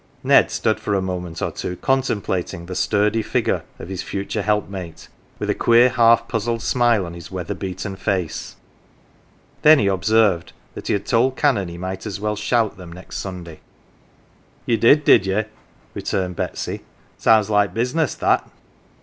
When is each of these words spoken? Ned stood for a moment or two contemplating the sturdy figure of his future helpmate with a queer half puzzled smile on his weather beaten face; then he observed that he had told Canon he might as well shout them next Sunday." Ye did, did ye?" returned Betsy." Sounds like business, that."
Ned 0.23 0.49
stood 0.49 0.79
for 0.79 0.95
a 0.95 0.99
moment 0.99 1.43
or 1.43 1.51
two 1.51 1.75
contemplating 1.75 2.65
the 2.65 2.73
sturdy 2.73 3.21
figure 3.21 3.61
of 3.77 3.87
his 3.87 4.01
future 4.01 4.41
helpmate 4.41 5.09
with 5.37 5.47
a 5.47 5.53
queer 5.53 5.89
half 5.89 6.27
puzzled 6.27 6.63
smile 6.63 7.05
on 7.05 7.13
his 7.13 7.29
weather 7.29 7.53
beaten 7.53 7.95
face; 7.95 8.55
then 9.61 9.77
he 9.77 9.85
observed 9.85 10.53
that 10.73 10.87
he 10.87 10.93
had 10.93 11.05
told 11.05 11.35
Canon 11.37 11.67
he 11.67 11.77
might 11.77 12.07
as 12.07 12.19
well 12.19 12.35
shout 12.35 12.77
them 12.77 12.91
next 12.91 13.17
Sunday." 13.17 13.59
Ye 14.65 14.75
did, 14.75 15.03
did 15.05 15.27
ye?" 15.27 15.43
returned 15.93 16.35
Betsy." 16.35 16.81
Sounds 17.19 17.51
like 17.51 17.71
business, 17.75 18.15
that." 18.15 18.49